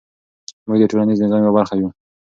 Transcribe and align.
موږ 0.67 0.77
د 0.81 0.85
ټولنیز 0.91 1.19
نظام 1.23 1.41
یوه 1.43 1.55
برخه 1.57 1.75
یو. 1.79 1.89